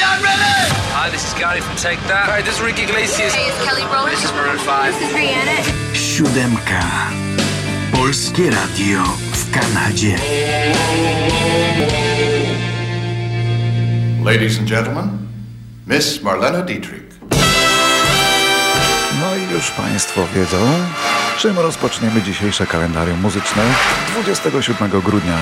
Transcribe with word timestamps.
Hi, 0.00 1.10
this 1.10 1.26
is 1.26 1.34
Gary 1.34 1.60
from 1.60 1.76
Take 1.76 2.00
That. 2.08 2.26
Hi, 2.26 2.42
this 2.42 2.56
is 2.56 2.62
Ricky 2.62 2.82
Iglesias. 2.82 3.34
Hey, 3.34 3.46
it's 3.46 3.62
Kelly 3.64 3.82
Rowland. 3.86 4.12
This 4.12 4.24
is 4.24 4.32
Maroon 4.32 4.58
5. 4.58 4.94
This 4.98 5.08
is 5.08 5.14
Rihanna. 5.14 5.56
Siódemka. 5.94 6.82
Polskie 7.92 8.50
Radio 8.50 9.02
w 9.32 9.50
Kanadzie. 9.50 10.16
Ladies 14.24 14.58
and 14.58 14.68
gentlemen, 14.68 15.18
Miss 15.86 16.22
Marlena 16.22 16.62
Dietrich. 16.62 17.04
No 19.20 19.36
i 19.36 19.54
już 19.54 19.70
Państwo 19.70 20.26
wiedzą, 20.34 20.58
czym 21.38 21.58
rozpoczniemy 21.58 22.22
dzisiejsze 22.22 22.66
kalendarium 22.66 23.20
muzyczne 23.20 23.62
27 24.12 24.90
grudnia. 24.90 25.38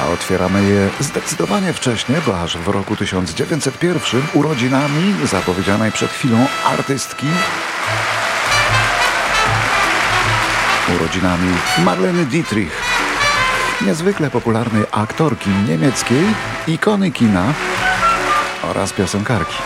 A 0.00 0.08
otwieramy 0.12 0.64
je 0.64 0.90
zdecydowanie 1.00 1.72
wcześniej, 1.72 2.18
bo 2.26 2.40
aż 2.40 2.56
w 2.56 2.68
roku 2.68 2.96
1901 2.96 4.22
urodzinami 4.34 5.14
zapowiedzianej 5.26 5.92
przed 5.92 6.10
chwilą 6.10 6.46
artystki 6.64 7.26
urodzinami 10.96 11.54
Marleny 11.84 12.26
Dietrich, 12.26 12.72
niezwykle 13.86 14.30
popularnej 14.30 14.84
aktorki 14.90 15.50
niemieckiej, 15.68 16.24
ikony 16.66 17.10
kina 17.10 17.44
oraz 18.62 18.92
piosenkarki. 18.92 19.56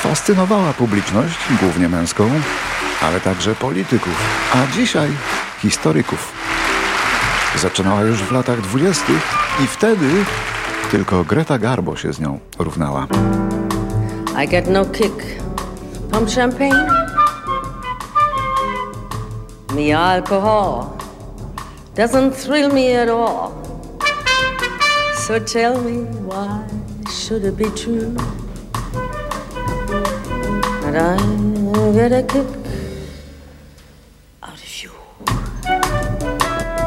Fascynowała 0.00 0.72
publiczność, 0.72 1.38
głównie 1.60 1.88
męską, 1.88 2.30
ale 3.02 3.20
także 3.20 3.54
polityków, 3.54 4.14
a 4.54 4.72
dzisiaj 4.76 5.10
historyków. 5.62 6.41
Zaczynała 7.60 8.02
już 8.02 8.22
w 8.22 8.32
latach 8.32 8.60
dwudziestych 8.60 9.34
i 9.64 9.66
wtedy 9.66 10.08
tylko 10.90 11.24
Greta 11.24 11.58
Garbo 11.58 11.96
się 11.96 12.12
z 12.12 12.20
nią 12.20 12.38
równała. 12.58 13.06
I 14.44 14.48
get 14.48 14.70
no 14.70 14.84
kick 14.84 15.22
from 16.10 16.26
champagne. 16.26 16.86
The 19.76 19.98
alcohol 19.98 20.84
doesn't 21.94 22.32
thrill 22.32 22.72
me 22.72 23.02
at 23.02 23.08
all. 23.08 23.52
So 25.26 25.40
tell 25.40 25.80
me 25.82 26.04
why 26.26 26.64
should 27.10 27.44
it 27.44 27.56
be 27.56 27.70
true 27.70 28.14
that 30.82 30.96
I 30.96 31.16
get 31.92 32.12
a 32.12 32.22
kick 32.22 32.61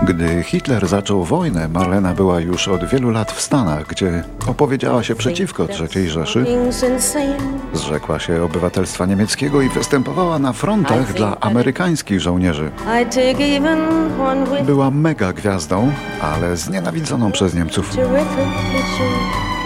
Gdy 0.05 0.43
Hitler 0.43 0.87
zaczął 0.87 1.23
wojnę, 1.23 1.67
Marlena 1.67 2.13
była 2.13 2.39
już 2.39 2.67
od 2.67 2.85
wielu 2.85 3.11
lat 3.11 3.31
w 3.31 3.41
Stanach, 3.41 3.87
gdzie 3.87 4.23
opowiedziała 4.47 5.03
się 5.03 5.15
przeciwko 5.15 5.67
III 5.95 6.09
Rzeszy, 6.09 6.45
zrzekła 7.73 8.19
się 8.19 8.43
obywatelstwa 8.43 9.05
niemieckiego 9.05 9.61
i 9.61 9.69
występowała 9.69 10.39
na 10.39 10.53
frontach 10.53 11.13
dla 11.13 11.39
amerykańskich 11.39 12.21
żołnierzy. 12.21 12.71
Była 14.65 14.91
mega 14.91 15.33
gwiazdą, 15.33 15.91
ale 16.21 16.57
znienawidzoną 16.57 17.31
przez 17.31 17.53
Niemców. 17.53 17.97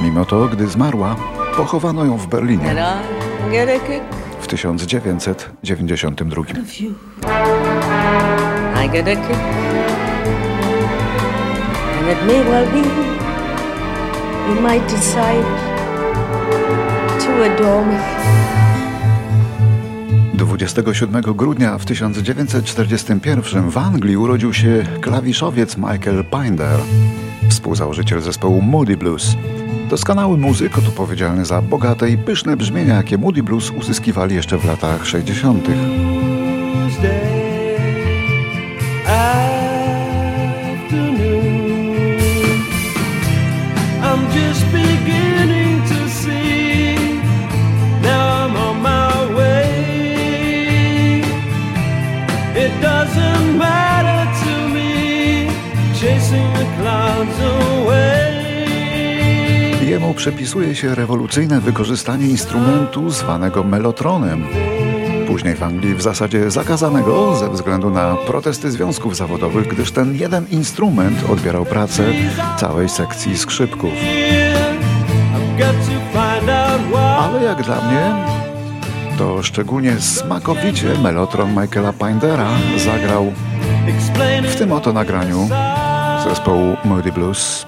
Mimo 0.03 0.25
to, 0.25 0.47
gdy 0.47 0.67
zmarła, 0.67 1.15
pochowano 1.57 2.05
ją 2.05 2.17
w 2.17 2.27
Berlinie 2.27 2.75
w 4.41 4.47
1992. 4.47 6.43
it 12.09 12.23
may 12.25 12.41
well 12.49 12.65
be 12.71 12.83
you 14.49 14.61
might 14.61 14.85
decide 14.89 15.45
to 17.23 17.31
adore 17.43 17.85
me. 17.85 17.99
27 20.33 21.21
grudnia 21.21 21.77
w 21.77 21.85
1941 21.85 23.69
w 23.69 23.77
Anglii 23.77 24.17
urodził 24.17 24.53
się 24.53 24.83
klawiszowiec 25.01 25.77
Michael 25.77 26.23
Pinder, 26.25 26.79
współzałożyciel 27.49 28.21
zespołu 28.21 28.61
Moody 28.61 28.97
Blues. 28.97 29.35
Doskonały 29.89 30.37
muzyk, 30.37 30.77
odpowiedzialny 30.77 31.45
za 31.45 31.61
bogate 31.61 32.09
i 32.09 32.17
pyszne 32.17 32.57
brzmienia, 32.57 32.95
jakie 32.95 33.17
Moody 33.17 33.43
Blues 33.43 33.71
uzyskiwali 33.71 34.35
jeszcze 34.35 34.57
w 34.57 34.65
latach 34.65 35.05
60. 35.05 35.67
przypisuje 60.19 60.75
się 60.75 60.95
rewolucyjne 60.95 61.61
wykorzystanie 61.61 62.27
instrumentu 62.27 63.09
zwanego 63.09 63.63
melotronem. 63.63 64.45
Później 65.27 65.55
w 65.55 65.63
Anglii 65.63 65.95
w 65.95 66.01
zasadzie 66.01 66.51
zakazanego 66.51 67.35
ze 67.35 67.49
względu 67.49 67.89
na 67.89 68.15
protesty 68.15 68.71
związków 68.71 69.15
zawodowych, 69.15 69.67
gdyż 69.67 69.91
ten 69.91 70.15
jeden 70.15 70.45
instrument 70.51 71.29
odbierał 71.29 71.65
pracę 71.65 72.03
całej 72.57 72.89
sekcji 72.89 73.37
skrzypków. 73.37 73.93
Ale 77.19 77.43
jak 77.43 77.63
dla 77.63 77.75
mnie, 77.75 78.25
to 79.17 79.43
szczególnie 79.43 79.99
smakowicie 79.99 80.87
melotron 81.03 81.49
Michaela 81.49 81.93
Pindera 81.93 82.49
zagrał 82.77 83.33
w 84.43 84.55
tym 84.55 84.71
oto 84.71 84.93
nagraniu 84.93 85.49
zespołu 86.23 86.77
Moody 86.85 87.11
Blues. 87.11 87.65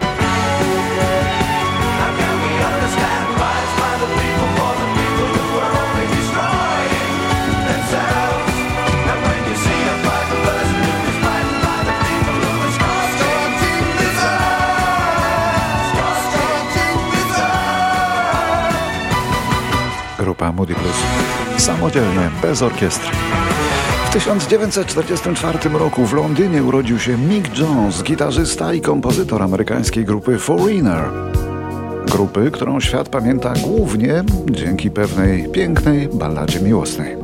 Moody 20.62 20.74
Blues. 20.74 20.96
Samodzielnie, 21.58 22.30
bez 22.42 22.62
orkiestry. 22.62 23.10
W 24.06 24.14
1944 24.14 25.70
roku 25.70 26.06
w 26.06 26.14
Londynie 26.14 26.64
urodził 26.64 27.00
się 27.00 27.18
Mick 27.18 27.58
Jones, 27.58 28.04
gitarzysta 28.04 28.74
i 28.74 28.82
kompozytor 28.82 29.44
amerykańskiej 29.44 30.06
grupy 30.06 30.40
Foreigner. 30.40 31.04
Grupy, 32.12 32.52
którą 32.52 32.80
świat 32.80 33.10
pamięta 33.10 33.54
głównie 33.64 34.24
dzięki 34.52 34.92
pewnej 34.92 35.50
pięknej 35.50 36.10
balladzie 36.14 36.60
miłosnej. 36.60 37.21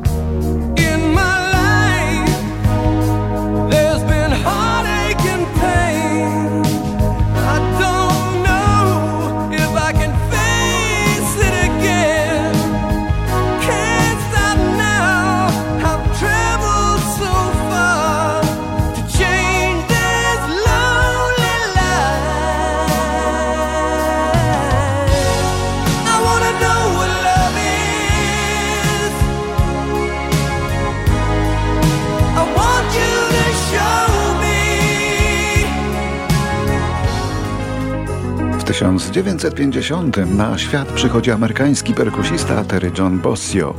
1950 38.68 40.16
na 40.36 40.58
świat 40.58 40.88
przychodzi 40.88 41.30
amerykański 41.30 41.94
perkusista 41.94 42.64
Terry 42.64 42.90
John 42.98 43.18
Bossio. 43.18 43.74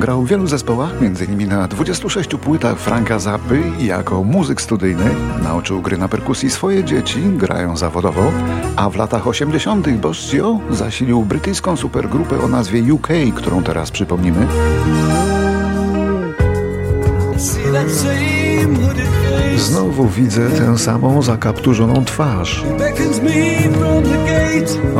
Grał 0.00 0.22
w 0.22 0.28
wielu 0.28 0.46
zespołach, 0.46 0.90
m.in. 1.00 1.48
na 1.48 1.68
26 1.68 2.28
płytach 2.28 2.78
Franka 2.78 3.18
Zappy 3.18 3.62
i 3.78 3.86
jako 3.86 4.24
muzyk 4.24 4.60
studyjny 4.60 5.04
nauczył 5.42 5.82
gry 5.82 5.98
na 5.98 6.08
perkusji 6.08 6.50
swoje 6.50 6.84
dzieci, 6.84 7.20
grają 7.20 7.76
zawodowo, 7.76 8.32
a 8.76 8.90
w 8.90 8.96
latach 8.96 9.26
80. 9.26 9.90
Bossio 9.90 10.60
zasilił 10.70 11.22
brytyjską 11.22 11.76
supergrupę 11.76 12.40
o 12.40 12.48
nazwie 12.48 12.94
UK, 12.94 13.08
którą 13.34 13.62
teraz 13.62 13.90
przypomnimy, 13.90 14.46
Znowu 19.58 20.08
widzę 20.08 20.50
tę 20.50 20.78
samą 20.78 21.22
zakapturzoną 21.22 22.04
twarz. 22.04 22.64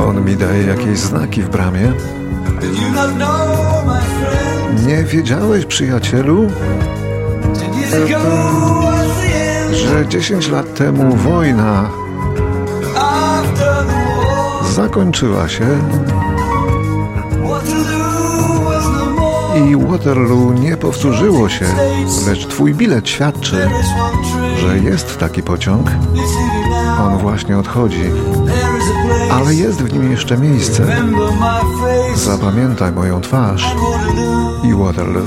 On 0.09 0.25
mi 0.25 0.37
daje 0.37 0.63
jakieś 0.63 0.99
znaki 0.99 1.43
w 1.43 1.49
bramie. 1.49 1.93
Nie 4.87 5.05
wiedziałeś, 5.05 5.67
przyjacielu, 5.67 6.51
że 9.73 10.09
10 10.09 10.49
lat 10.49 10.75
temu 10.75 11.17
wojna 11.17 11.91
zakończyła 14.75 15.49
się 15.49 15.67
i 19.57 19.77
Waterloo 19.77 20.53
nie 20.53 20.77
powtórzyło 20.77 21.49
się, 21.49 21.67
lecz 22.27 22.47
twój 22.47 22.75
bilet 22.75 23.09
świadczy, 23.09 23.30
Train. 23.51 23.71
że 24.59 24.79
jest 24.79 25.19
taki 25.19 25.43
pociąg. 25.43 25.91
On 27.01 27.19
właśnie 27.19 27.59
odchodzi, 27.59 28.11
ale 29.33 29.55
jest 29.55 29.83
w 29.83 29.93
nim 29.93 30.11
jeszcze 30.11 30.39
miejsce. 30.39 30.87
Zapamiętaj 32.15 32.93
moją 32.93 33.21
twarz 33.21 33.75
i 34.65 34.75
Waterloo. 34.75 35.23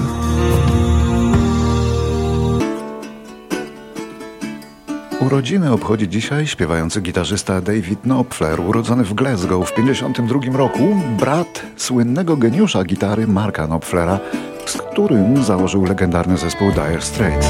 Urodziny 5.20 5.72
obchodzi 5.72 6.10
dzisiaj 6.10 6.48
śpiewający 6.48 7.02
gitarzysta 7.02 7.62
David 7.62 8.02
Knopfler, 8.02 8.60
urodzony 8.60 9.04
w 9.04 9.14
Glasgow 9.14 9.70
w 9.70 9.74
1952 9.74 10.58
roku, 10.58 10.96
brat 11.20 11.62
słynnego 11.78 12.38
geniusza 12.38 12.84
gitary 12.84 13.28
Marka 13.28 13.68
Knopflera, 13.68 14.20
z 14.66 14.78
którym 14.78 15.44
założył 15.44 15.86
legendarny 15.86 16.38
zespół 16.38 16.72
Dire 16.72 17.02
Straits. 17.02 17.48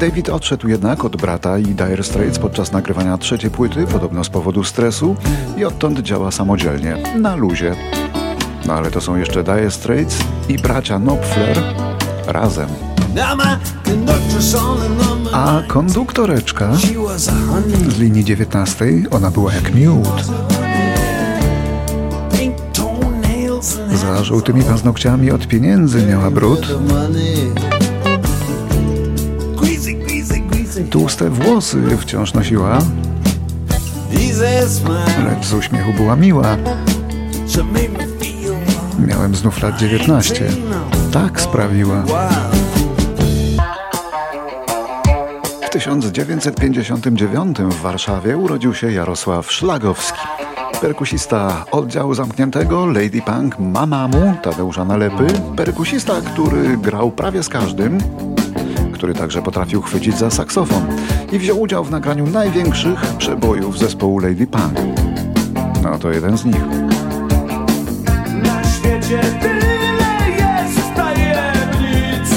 David 0.00 0.28
odszedł 0.28 0.68
jednak 0.68 1.04
od 1.04 1.16
brata 1.16 1.58
i 1.58 1.64
Dire 1.64 2.02
Straits 2.02 2.38
podczas 2.38 2.72
nagrywania 2.72 3.18
trzeciej 3.18 3.50
płyty, 3.50 3.86
podobno 3.86 4.24
z 4.24 4.28
powodu 4.28 4.64
stresu, 4.64 5.16
i 5.56 5.64
odtąd 5.64 6.00
działa 6.00 6.30
samodzielnie, 6.30 6.96
na 7.20 7.36
luzie. 7.36 7.74
No 8.66 8.74
ale 8.74 8.90
to 8.90 9.00
są 9.00 9.16
jeszcze 9.16 9.44
Dire 9.44 9.70
Straits 9.70 10.18
i 10.48 10.58
bracia 10.58 10.98
Knopfler 10.98 11.62
razem. 12.26 12.68
A 15.32 15.62
konduktoreczka 15.68 16.72
z 17.88 17.98
linii 17.98 18.24
19, 18.24 18.84
ona 19.10 19.30
była 19.30 19.54
jak 19.54 19.74
miód. 19.74 20.24
Za 23.94 24.24
żółtymi 24.24 24.62
paznokciami 24.62 25.30
od 25.30 25.46
pieniędzy 25.46 26.06
miała 26.06 26.30
brud, 26.30 26.66
tłuste 30.84 31.30
włosy 31.30 31.96
wciąż 32.00 32.34
nosiła, 32.34 32.78
lecz 35.24 35.46
z 35.46 35.54
uśmiechu 35.54 35.92
była 35.92 36.16
miła. 36.16 36.56
Miałem 39.06 39.34
znów 39.34 39.62
lat 39.62 39.76
19. 39.76 40.48
Tak 41.12 41.40
sprawiła. 41.40 42.02
W 45.62 45.70
1959 45.70 47.58
w 47.58 47.80
Warszawie 47.80 48.36
urodził 48.36 48.74
się 48.74 48.92
Jarosław 48.92 49.52
Szlagowski. 49.52 50.20
Perkusista 50.80 51.64
oddziału 51.70 52.14
zamkniętego 52.14 52.86
Lady 52.86 53.22
Punk 53.26 53.58
Mamamu 53.58 54.36
Tadeusza 54.42 54.84
Nalepy. 54.84 55.26
Perkusista, 55.56 56.20
który 56.20 56.76
grał 56.76 57.10
prawie 57.10 57.42
z 57.42 57.48
każdym, 57.48 57.98
który 58.98 59.14
także 59.14 59.42
potrafił 59.42 59.82
chwycić 59.82 60.18
za 60.18 60.30
saksofon 60.30 60.82
i 61.32 61.38
wziął 61.38 61.60
udział 61.60 61.84
w 61.84 61.90
nagraniu 61.90 62.26
największych 62.26 63.00
przebojów 63.18 63.78
zespołu 63.78 64.18
Lady 64.18 64.46
Punk. 64.46 64.78
No 65.82 65.98
to 65.98 66.10
jeden 66.10 66.38
z 66.38 66.44
nich. 66.44 66.64
Na 68.42 68.64
świecie 68.64 69.20
jest 70.38 70.94
tajemnic, 70.96 72.30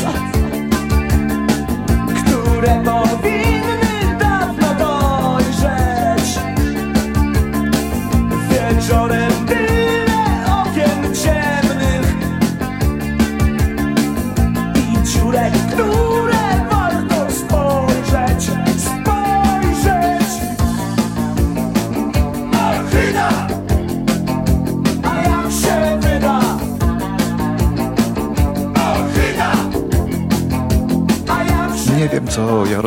które 2.23 2.83
powinny 2.85 3.10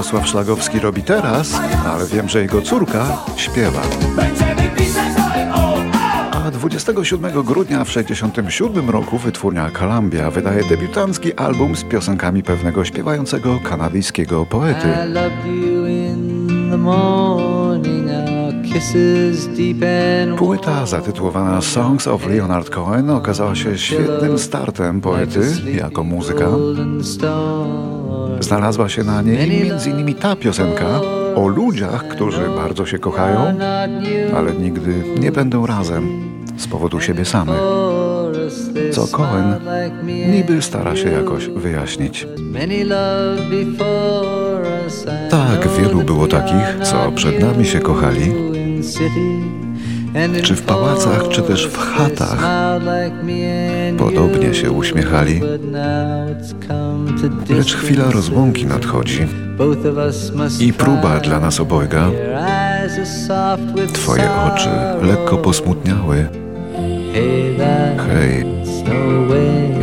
Jarosław 0.05 0.29
Szlagowski 0.29 0.81
robi 0.81 1.03
teraz, 1.03 1.61
ale 1.87 2.07
wiem, 2.07 2.29
że 2.29 2.43
jego 2.43 2.63
córka 2.63 3.07
śpiewa. 3.37 3.81
A 6.33 6.51
27 6.51 7.43
grudnia 7.43 7.85
w 7.85 7.91
67 7.91 8.91
roku 8.91 9.19
wytwórnia 9.19 9.71
Columbia 9.71 10.31
wydaje 10.31 10.65
debiutancki 10.65 11.35
album 11.35 11.77
z 11.77 11.85
piosenkami 11.85 12.43
pewnego 12.43 12.85
śpiewającego 12.85 13.61
kanadyjskiego 13.61 14.47
poety. 14.47 14.89
Płyta 20.39 20.87
zatytułowana 20.87 21.61
Songs 21.61 22.07
of 22.07 22.27
Leonard 22.27 22.71
Cohen 22.71 23.11
okazała 23.11 23.55
się 23.55 23.79
świetnym 23.79 24.39
startem 24.39 25.01
poety 25.01 25.41
jako 25.73 26.05
muzyka. 26.05 26.49
Znalazła 28.45 28.89
się 28.89 29.05
na 29.05 29.23
niej 29.23 29.71
m.in. 29.71 30.15
ta 30.15 30.37
piosenka 30.37 31.01
o 31.37 31.49
ludziach, 31.49 32.09
którzy 32.09 32.43
bardzo 32.57 32.87
się 32.87 32.99
kochają, 32.99 33.59
ale 34.37 34.53
nigdy 34.53 35.05
nie 35.21 35.33
będą 35.33 35.67
razem 35.67 36.09
z 36.57 36.67
powodu 36.67 37.01
siebie 37.01 37.25
samych. 37.25 37.61
Co 38.93 39.07
Cohen 39.07 39.55
niby 40.33 40.63
stara 40.63 40.97
się 40.97 41.11
jakoś 41.11 41.49
wyjaśnić. 41.49 42.27
Tak, 45.31 45.69
wielu 45.79 46.03
było 46.03 46.27
takich, 46.27 46.77
co 46.83 47.13
przed 47.13 47.41
nami 47.41 47.67
się 47.67 47.81
kochali. 47.81 48.33
Czy 50.43 50.55
w 50.55 50.63
pałacach, 50.63 51.29
czy 51.29 51.43
też 51.43 51.67
w 51.67 51.79
chatach. 51.79 52.39
Podobnie 53.99 54.55
się 54.55 54.71
uśmiechali. 54.71 55.41
Lecz 57.51 57.75
chwila 57.77 58.11
rozłąki 58.11 58.67
nadchodzi 58.67 59.27
i 60.61 60.73
próba 60.73 61.21
dla 61.21 61.41
nas 61.41 61.61
obojga. 61.61 62.11
Twoje 63.93 64.31
oczy 64.55 64.69
lekko 65.03 65.37
posmutniały. 65.37 66.27
Hej, 68.09 68.45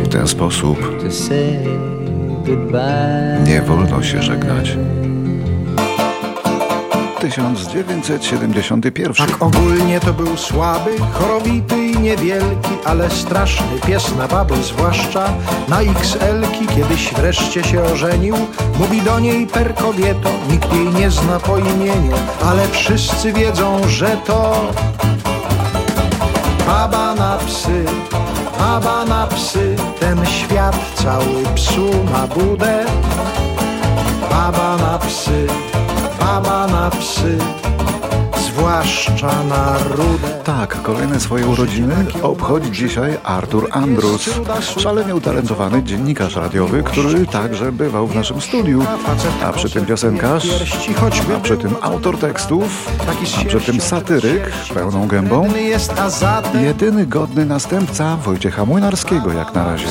w 0.04 0.08
ten 0.08 0.28
sposób 0.28 0.78
nie 3.46 3.62
wolno 3.62 4.02
się 4.02 4.22
żegnać. 4.22 4.76
1971 7.22 9.26
Tak 9.26 9.42
ogólnie 9.42 10.00
to 10.00 10.12
był 10.12 10.36
słaby, 10.36 10.90
chorowity 11.12 11.86
i 11.86 11.98
niewielki, 11.98 12.70
ale 12.84 13.10
straszny 13.10 13.80
pies 13.86 14.16
na 14.16 14.28
baby, 14.28 14.62
zwłaszcza 14.62 15.28
na 15.68 15.80
XL-ki. 15.80 16.66
Kiedyś 16.66 17.14
wreszcie 17.14 17.64
się 17.64 17.82
ożenił, 17.82 18.36
mówi 18.78 19.02
do 19.02 19.20
niej 19.20 19.46
per 19.46 19.74
kobieto, 19.74 20.30
nikt 20.50 20.74
jej 20.74 20.88
nie 20.88 21.10
zna 21.10 21.40
po 21.40 21.58
imieniu, 21.58 22.12
ale 22.44 22.68
wszyscy 22.68 23.32
wiedzą, 23.32 23.88
że 23.88 24.16
to 24.26 24.72
baba 26.66 27.14
na 27.14 27.38
psy, 27.46 27.84
baba 28.58 29.04
na 29.04 29.26
psy, 29.26 29.76
ten 30.00 30.26
świat 30.26 30.76
cały 30.94 31.44
psu 31.54 31.90
ma 32.12 32.26
budę. 32.26 32.84
Baba 34.30 34.76
na 34.76 34.98
psy, 34.98 35.46
baba 36.22 36.66
na 36.66 36.90
psy, 36.90 37.38
zwłaszcza 38.48 39.44
na 39.44 39.78
rudę. 39.78 40.28
Tak, 40.44 40.82
kolejne 40.82 41.20
swoje 41.20 41.46
urodziny 41.46 41.94
obchodzi 42.22 42.72
dzisiaj 42.72 43.18
Artur 43.24 43.68
Andrus, 43.70 44.30
szalenie 44.78 45.14
utalentowany 45.14 45.82
dziennikarz 45.82 46.36
radiowy, 46.36 46.82
który 46.82 47.26
także 47.26 47.72
bywał 47.72 48.06
w 48.06 48.14
naszym 48.14 48.40
studiu, 48.40 48.84
a 49.44 49.52
przy 49.52 49.70
tym 49.70 49.86
piosenkarz, 49.86 50.46
a 51.36 51.40
przy 51.40 51.56
tym 51.56 51.76
autor 51.80 52.18
tekstów, 52.18 52.90
a 53.08 53.46
przy 53.46 53.60
tym 53.60 53.80
satyryk 53.80 54.52
pełną 54.74 55.06
gębą, 55.08 55.48
Jedyny 56.62 57.06
godny 57.06 57.46
następca 57.46 58.16
Wojciecha 58.16 58.64
Młynarskiego 58.64 59.32
jak 59.32 59.54
na 59.54 59.64
razie. 59.64 59.86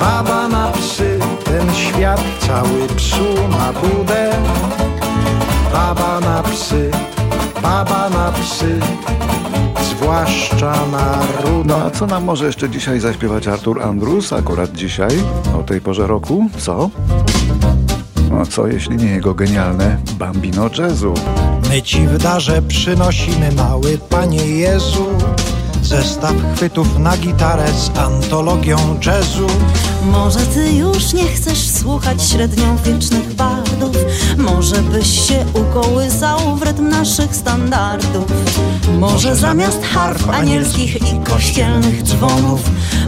baba 0.00 0.48
na 0.48 0.70
psy, 0.70 1.18
ten 1.44 1.74
świat 1.74 2.20
cały 2.46 2.86
psu 2.96 3.48
ma 3.50 3.72
budę. 3.72 4.32
Baba 5.72 6.20
na 6.20 6.42
psy, 6.42 6.90
baba 7.62 8.10
na 8.10 8.32
psy, 8.32 8.80
zwłaszcza 9.82 10.86
na 10.92 11.18
ruda. 11.42 11.64
No 11.78 11.84
a 11.86 11.90
co 11.90 12.06
nam 12.06 12.24
może 12.24 12.46
jeszcze 12.46 12.70
dzisiaj 12.70 13.00
zaśpiewać 13.00 13.48
Artur 13.48 13.82
Andrus, 13.82 14.32
akurat 14.32 14.72
dzisiaj, 14.72 15.10
o 15.60 15.62
tej 15.62 15.80
porze 15.80 16.06
roku? 16.06 16.50
Co? 16.58 16.90
No 18.30 18.46
co 18.46 18.66
jeśli 18.66 18.96
nie 18.96 19.10
jego 19.10 19.34
genialne 19.34 19.98
Bambino 20.18 20.70
Jazzu? 20.78 21.14
My 21.70 21.82
ci 21.82 22.06
w 22.06 22.18
darze 22.18 22.62
przynosimy, 22.62 23.52
mały 23.52 23.98
Panie 23.98 24.46
Jezu, 24.46 25.06
zestaw 25.88 26.36
chwytów 26.54 26.98
na 26.98 27.16
gitarę 27.16 27.66
z 27.72 27.98
antologią 27.98 28.76
jazzu. 29.06 29.46
Może 30.02 30.38
ty 30.38 30.72
już 30.72 31.12
nie 31.12 31.24
chcesz 31.24 31.70
słuchać 31.70 32.22
średniowiecznych 32.22 33.34
bardów? 33.34 33.96
Może 34.38 34.82
byś 34.82 35.28
się 35.28 35.44
ukołysał 35.54 36.56
w 36.56 36.62
rytm 36.62 36.88
naszych 36.88 37.36
standardów? 37.36 38.26
Może 38.98 39.36
zamiast 39.36 39.82
harf 39.84 40.28
anielskich 40.30 40.96
i 40.96 41.20
kościelnych 41.24 42.02
dzwonów 42.02 42.60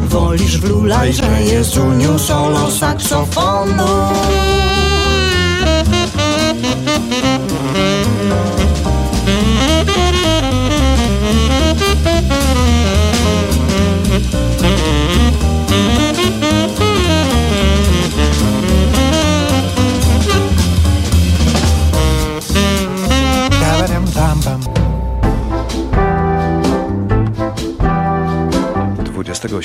Wolisz 0.09 0.59
w 0.59 0.65
lulajże 0.65 1.43
Jezuniu 1.43 2.19
solo 2.19 2.71
saksofonu 2.71 3.85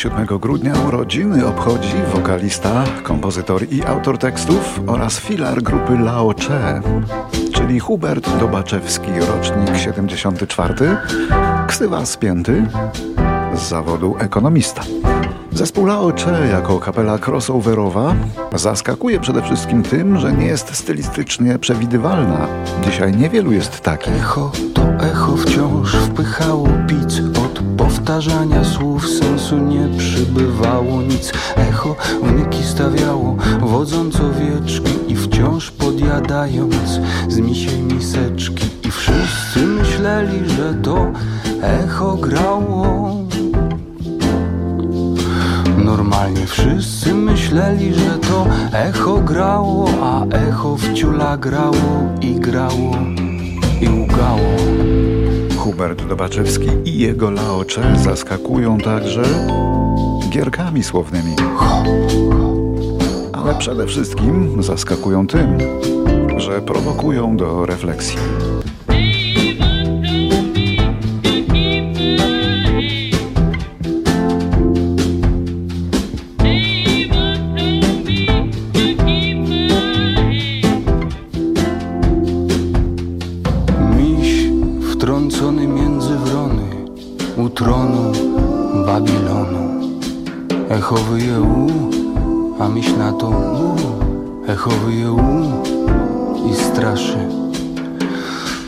27 0.10 0.40
grudnia 0.40 0.74
urodziny 0.88 1.46
obchodzi 1.48 1.94
wokalista, 2.14 2.84
kompozytor 3.04 3.64
i 3.72 3.84
autor 3.84 4.18
tekstów 4.18 4.80
oraz 4.88 5.20
filar 5.20 5.62
grupy 5.64 5.98
Lao 5.98 6.34
Che, 6.34 6.82
czyli 7.54 7.80
Hubert 7.80 8.40
Dobaczewski, 8.40 9.12
rocznik 9.20 9.78
74, 9.78 10.98
ksywa 11.68 12.06
spięty 12.06 12.66
z 13.56 13.70
zawodu 13.70 14.16
ekonomista. 14.20 14.82
Zespół 15.56 15.86
Lao 15.86 16.12
Che 16.12 16.48
jako 16.48 16.80
kapela 16.80 17.18
crossoverowa 17.18 18.16
zaskakuje 18.56 19.20
przede 19.20 19.42
wszystkim 19.42 19.84
tym, 19.84 20.20
że 20.20 20.34
nie 20.34 20.46
jest 20.46 20.76
stylistycznie 20.76 21.60
przewidywalna. 21.60 22.48
Dzisiaj 22.86 23.18
niewielu 23.18 23.52
jest 23.52 23.82
takich. 23.82 24.16
Echo 24.16 24.52
to 24.74 24.82
echo 24.82 25.38
wciąż 25.38 25.96
wpychało 25.96 26.68
pic 26.88 27.22
Od 27.46 27.60
powtarzania 27.78 28.64
słów 28.64 29.10
sensu 29.10 29.58
nie 29.58 29.98
przybywało 29.98 31.02
nic 31.02 31.34
Echo 31.56 31.96
wnyki 32.24 32.64
stawiało, 32.64 33.38
wodząc 33.60 34.16
owieczki 34.20 34.92
I 35.08 35.16
wciąż 35.16 35.72
podjadając 35.72 37.00
z 37.28 37.40
misiej 37.40 37.80
miseczki 37.80 38.66
I 38.84 38.92
wszyscy 38.92 39.60
myśleli, 39.60 40.50
że 40.50 40.74
to 40.74 41.12
echo 41.62 42.16
grało 42.16 43.25
Normalnie 46.16 46.48
wszyscy 46.48 47.14
myśleli, 47.14 47.94
że 47.94 48.20
to 48.20 48.48
echo 48.74 49.18
grało, 49.18 49.90
a 50.02 50.26
echo 50.26 50.78
wciula 50.78 51.38
grało 51.38 52.14
i 52.22 52.36
grało 52.36 52.98
i 53.82 53.90
łgało. 53.90 54.56
Hubert 55.58 56.08
Dobaczewski 56.08 56.70
i 56.86 57.00
jego 57.00 57.32
laocze 57.32 57.96
zaskakują 58.04 58.78
także 58.78 59.24
gierkami 60.30 60.84
słownymi. 60.84 61.36
Ale 63.34 63.56
przede 63.56 63.88
wszystkim 63.88 64.64
zaskakują 64.64 65.28
tym, 65.28 65.58
że 66.38 66.62
prowokują 66.62 67.38
do 67.38 67.66
refleksji. 67.66 68.18
A 92.66 92.70
miś 92.70 92.98
na 92.98 93.12
to 93.12 93.28
u. 93.30 93.76
Echo 94.48 94.70
wyje 94.70 95.12
u 95.12 95.20
i 96.52 96.56
straszy. 96.56 97.18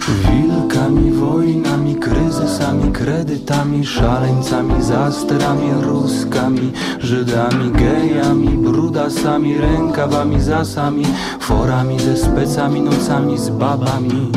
Wilkami, 0.08 1.12
wojnami, 1.12 1.96
kryzysami, 1.96 2.92
kredytami, 2.92 3.86
szaleńcami, 3.86 4.84
zasterami, 4.84 5.72
ruskami, 5.82 6.72
Żydami, 7.00 7.72
gejami, 7.72 8.48
brudasami, 8.48 9.58
rękawami, 9.58 10.42
zasami, 10.42 11.06
forami 11.39 12.00
ze 12.00 12.18
specami, 12.18 12.82
nocami, 12.82 13.38
z 13.38 13.50
babami, 13.50 14.32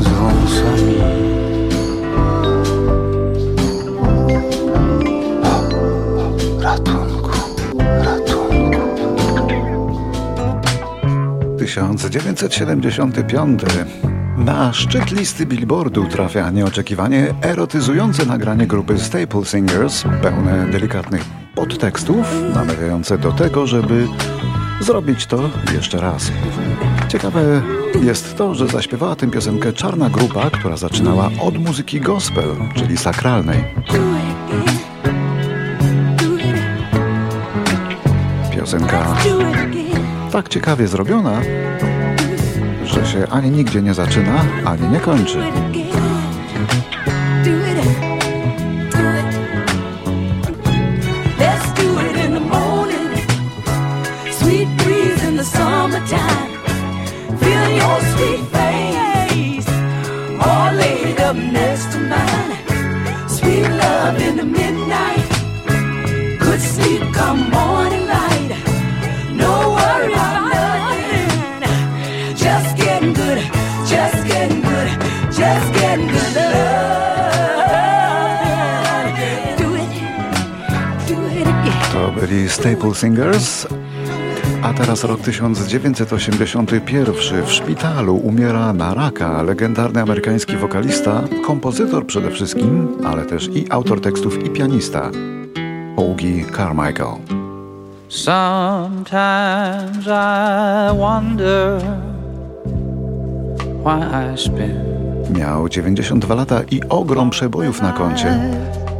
z 0.00 0.08
wąsami. 0.08 0.96
Ratunku. 6.60 7.19
1975. 11.70 13.62
Na 14.36 14.72
szczyt 14.72 15.10
listy 15.10 15.46
Billboardu 15.46 16.06
trafia 16.06 16.50
nieoczekiwanie 16.50 17.34
erotyzujące 17.42 18.26
nagranie 18.26 18.66
grupy 18.66 18.98
Staple 18.98 19.44
Singers, 19.44 20.04
pełne 20.22 20.66
delikatnych 20.72 21.24
podtekstów, 21.54 22.26
namawiające 22.54 23.18
do 23.18 23.32
tego, 23.32 23.66
żeby 23.66 24.06
zrobić 24.80 25.26
to 25.26 25.50
jeszcze 25.72 26.00
raz. 26.00 26.32
Ciekawe 27.08 27.62
jest 28.02 28.36
to, 28.36 28.54
że 28.54 28.66
zaśpiewała 28.66 29.16
tę 29.16 29.30
piosenkę 29.30 29.72
czarna 29.72 30.10
grupa, 30.10 30.50
która 30.50 30.76
zaczynała 30.76 31.30
od 31.40 31.58
muzyki 31.58 32.00
gospel, 32.00 32.56
czyli 32.74 32.96
sakralnej. 32.96 33.64
Piosenka 38.50 39.16
tak 40.30 40.48
ciekawie 40.48 40.88
zrobiona, 40.88 41.40
że 42.84 43.06
się 43.06 43.26
ani 43.30 43.50
nigdzie 43.50 43.82
nie 43.82 43.94
zaczyna, 43.94 44.44
ani 44.64 44.88
nie 44.88 45.00
kończy. 45.00 45.38
Sweet 63.28 63.70
love 63.70 64.20
in 64.20 64.36
the 64.36 64.44
midnight. 64.44 65.28
Good 66.40 66.60
sleep 66.60 67.14
come 67.14 67.50
morning 67.50 67.99
Staple 82.60 82.94
Singers. 82.94 83.66
A 84.62 84.72
teraz 84.72 85.04
rok 85.04 85.20
1981. 85.20 87.12
W 87.44 87.52
szpitalu 87.52 88.16
umiera 88.16 88.72
na 88.72 88.94
raka 88.94 89.42
legendarny 89.42 90.02
amerykański 90.02 90.56
wokalista, 90.56 91.22
kompozytor 91.46 92.06
przede 92.06 92.30
wszystkim, 92.30 92.88
ale 93.06 93.26
też 93.26 93.48
i 93.48 93.66
autor 93.70 94.00
tekstów 94.00 94.44
i 94.44 94.50
pianista, 94.50 95.10
Ogie 95.96 96.44
Carmichael. 96.56 97.16
Sometimes 98.08 100.06
I 100.06 100.98
wonder 100.98 101.82
why 103.84 104.34
I 104.34 104.38
spend 104.38 105.38
Miał 105.38 105.68
92 105.68 106.34
lata 106.34 106.60
i 106.70 106.80
ogrom 106.88 107.30
przebojów 107.30 107.82
na 107.82 107.92
koncie, 107.92 108.38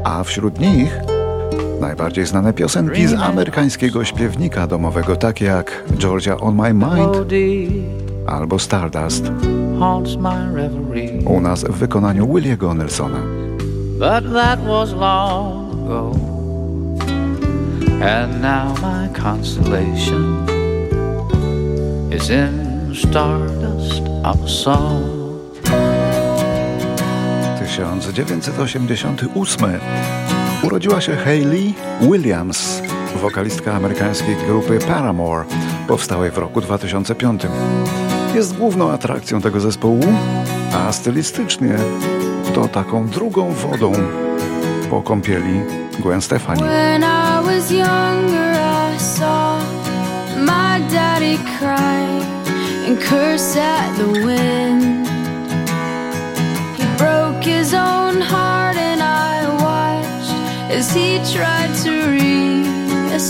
a 0.05 0.25
wśród 0.25 0.61
nich 0.61 1.10
najbardziej 1.80 2.26
znane 2.26 2.52
piosenki 2.52 3.06
z 3.06 3.14
amerykańskiego 3.14 4.04
śpiewnika 4.04 4.66
domowego, 4.66 5.16
takie 5.16 5.44
jak 5.44 5.84
Georgia 5.99 6.37
on 6.37 6.54
My 6.54 6.75
Mind 6.75 7.32
albo 8.26 8.58
Stardust, 8.58 9.32
u 11.26 11.40
nas 11.40 11.64
w 11.64 11.72
wykonaniu 11.72 12.34
Williego 12.34 12.75
Nelsona. 12.75 13.18
But 13.99 14.32
that 14.32 14.66
was 14.66 14.92
long 14.92 15.84
ago. 15.84 16.12
And 18.02 18.42
now 18.42 18.75
my 18.82 19.08
constellation 19.22 20.46
is 22.10 22.30
in 22.30 22.94
stardust 22.94 24.02
of 24.25 24.44
a 24.44 24.49
song. 24.49 25.20
1988 27.60 30.39
urodziła 30.62 31.00
się 31.00 31.17
Hayley 31.17 31.75
Williams, 32.00 32.83
wokalistka 33.23 33.75
amerykańskiej 33.75 34.37
grupy 34.47 34.79
Paramore, 34.79 35.45
powstałej 35.88 36.31
w 36.31 36.38
roku 36.38 36.61
2005. 36.61 37.43
Jest 38.35 38.57
główną 38.57 38.90
atrakcją 38.90 39.40
tego 39.40 39.61
zespołu, 39.61 40.05
a 40.75 40.93
stylistycznie 40.93 41.76
to 42.55 42.69
taką 42.69 43.09
drugą 43.09 43.52
wodą 43.52 43.93
po 44.90 45.02
kąpieli 45.02 45.61
Gwen 45.99 46.23
Stefani. 46.23 46.62
And 52.90 53.00
curse 53.00 53.57
at 53.57 53.97
the 53.97 54.07
wind. 54.07 55.07
He 56.76 56.97
broke 56.99 57.45
his 57.45 57.73
own 57.73 58.00
as 60.80 60.94
he 60.94 61.18
tried 61.34 61.72
to 61.84 61.90
reassemble 62.16 63.20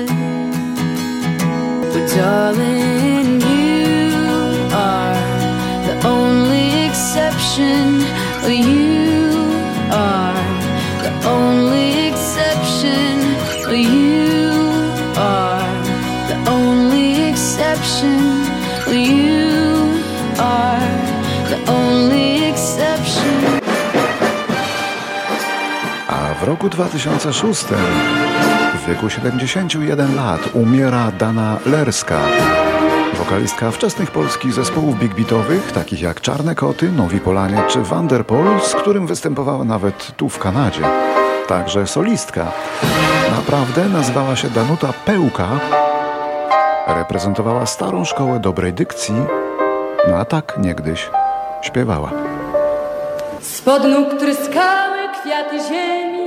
it. 0.00 0.08
But 1.92 2.04
darling, 2.16 3.42
you 3.42 4.14
are 4.72 5.20
the 5.86 5.94
only 6.16 6.66
exception. 6.88 7.78
Roku 26.58 26.68
2006, 26.68 27.64
w 28.74 28.88
wieku 28.88 29.10
71 29.10 30.16
lat, 30.16 30.40
umiera 30.54 31.12
Dana 31.18 31.58
Lerska, 31.66 32.20
wokalistka 33.14 33.70
wczesnych 33.70 34.10
polskich 34.10 34.52
zespołów 34.52 34.98
big 34.98 35.14
beatowych, 35.14 35.72
takich 35.72 36.02
jak 36.02 36.20
Czarne 36.20 36.54
Koty, 36.54 36.92
Nowi 36.92 37.20
Polanie 37.20 37.62
czy 37.68 37.82
Vanderpol, 37.82 38.60
z 38.60 38.74
którym 38.74 39.06
występowała 39.06 39.64
nawet 39.64 40.12
tu 40.16 40.28
w 40.28 40.38
Kanadzie. 40.38 40.82
Także 41.48 41.86
solistka. 41.86 42.52
Naprawdę 43.36 43.88
nazywała 43.88 44.36
się 44.36 44.50
Danuta 44.50 44.92
Pełka, 45.04 45.48
reprezentowała 46.86 47.66
starą 47.66 48.04
szkołę 48.04 48.40
dobrej 48.40 48.72
dykcji, 48.72 49.14
no 50.08 50.16
a 50.16 50.24
tak 50.24 50.54
niegdyś 50.60 51.10
śpiewała. 51.62 52.10
Spod 53.40 53.84
nóg 53.84 54.20
tryskały 54.20 54.98
kwiaty 55.22 55.58
ziemi, 55.68 56.17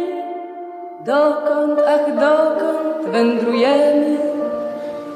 dokąd, 1.06 1.80
ach 1.88 2.16
dokąd 2.16 3.12
wędrujemy. 3.12 4.18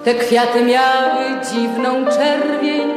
Te 0.05 0.13
kwiaty 0.13 0.65
miały 0.65 1.25
dziwną 1.51 2.05
czerwień, 2.05 2.93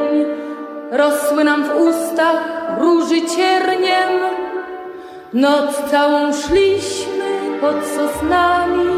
rosły 0.91 1.43
nam 1.43 1.63
w 1.63 1.75
ustach 1.75 2.43
róży 2.79 3.21
cierniem. 3.21 4.13
Noc 5.33 5.91
całą 5.91 6.33
szliśmy 6.33 7.59
pod 7.61 7.75
sosnami, 7.85 8.89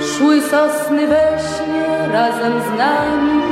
szły 0.00 0.40
sosny 0.40 1.06
we 1.06 1.38
śnie 1.38 2.12
razem 2.12 2.52
z 2.52 2.78
nami. 2.78 3.42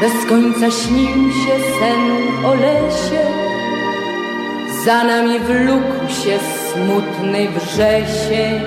Bez 0.00 0.26
końca 0.28 0.70
śnił 0.70 1.30
się 1.30 1.56
sen 1.80 2.46
o 2.46 2.54
lesie, 2.54 3.26
za 4.84 5.04
nami 5.04 5.38
wlókł 5.38 6.08
się 6.08 6.59
smutny 6.72 7.48
wrzesień. 7.48 8.60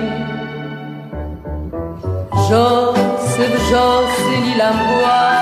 Wrzosy, 2.32 3.48
wrzosy, 3.54 4.32
lila 4.44 4.72
mgła, 4.72 5.32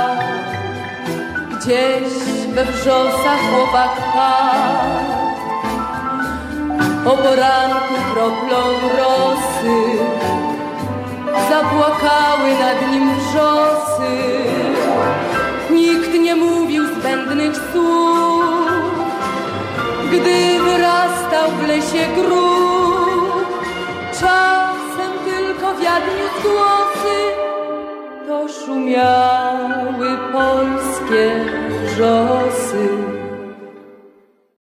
gdzieś 1.51 2.13
we 2.55 2.65
wrzosach 2.65 3.41
chłopak 3.51 3.91
padł. 4.15 5.13
O 7.05 7.17
poranku 7.17 7.95
kroplą 8.13 8.63
rosy 8.99 9.99
zapłakały 11.51 12.51
nad 12.61 12.93
nim 12.93 13.11
wrzosy. 13.15 14.17
Nikt 15.71 16.15
nie 16.21 16.35
mówił 16.35 16.87
zbędnych 16.87 17.57
słów, 17.73 18.42
gdy 20.13 20.61
wyrastał 20.65 21.51
w 21.51 21.69
lesie 21.69 22.07
grób. 22.15 23.47
Czasem 24.13 25.13
tylko 25.25 25.75
wiatr 25.75 26.07
niósł 26.19 26.49
głosy, 26.49 27.19
to 28.27 28.49
szumiały 28.49 30.09
polskie 30.33 31.45
wrzosy. 31.85 33.12